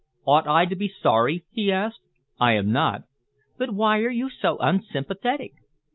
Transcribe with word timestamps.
"Ought 0.25 0.47
I 0.47 0.65
to 0.65 0.75
be 0.75 0.87
sorry?" 0.87 1.45
he 1.51 1.71
asked. 1.71 1.99
"I 2.39 2.53
am 2.53 2.71
not." 2.71 3.03
"But 3.59 3.75
why 3.75 3.99
are 3.99 4.09
you 4.09 4.31
so 4.31 4.57
unsympathetic?" 4.57 5.53